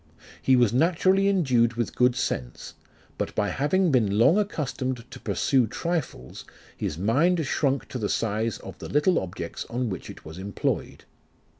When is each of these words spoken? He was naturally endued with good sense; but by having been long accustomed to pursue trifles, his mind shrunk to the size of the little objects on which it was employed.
He 0.41 0.55
was 0.55 0.73
naturally 0.73 1.27
endued 1.29 1.75
with 1.75 1.93
good 1.95 2.15
sense; 2.15 2.73
but 3.19 3.35
by 3.35 3.49
having 3.49 3.91
been 3.91 4.17
long 4.17 4.35
accustomed 4.39 5.05
to 5.11 5.19
pursue 5.19 5.67
trifles, 5.67 6.43
his 6.75 6.97
mind 6.97 7.45
shrunk 7.45 7.87
to 7.89 7.99
the 7.99 8.09
size 8.09 8.57
of 8.57 8.79
the 8.79 8.89
little 8.89 9.19
objects 9.19 9.63
on 9.69 9.91
which 9.91 10.09
it 10.09 10.25
was 10.25 10.39
employed. 10.39 11.03